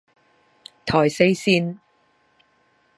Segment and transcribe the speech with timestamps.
[0.87, 1.77] 台四線